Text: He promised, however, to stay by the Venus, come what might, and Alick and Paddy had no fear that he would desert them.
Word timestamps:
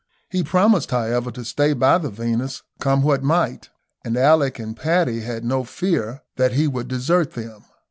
He 0.31 0.41
promised, 0.41 0.89
however, 0.89 1.29
to 1.29 1.45
stay 1.45 1.73
by 1.73 1.99
the 1.99 2.09
Venus, 2.09 2.63
come 2.79 3.03
what 3.03 3.21
might, 3.21 3.69
and 4.03 4.17
Alick 4.17 4.57
and 4.57 4.75
Paddy 4.75 5.19
had 5.21 5.43
no 5.45 5.63
fear 5.63 6.23
that 6.37 6.53
he 6.53 6.67
would 6.67 6.87
desert 6.87 7.33
them. 7.33 7.61